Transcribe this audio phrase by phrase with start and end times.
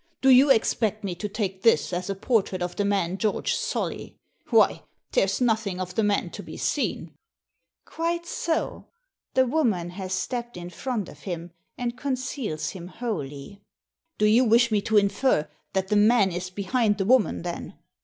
[0.23, 4.17] Do you expect me to take this as a portrait of the man George Solly?
[4.49, 4.81] Why,
[5.11, 7.13] there's nothing of the man to be seen!
[7.85, 8.87] "Quite so—
[9.35, 13.61] the, woman has stepped in front of him, and conceals him wholly.""
[14.17, 17.77] Do you wish me to infer that the man is behind the woman then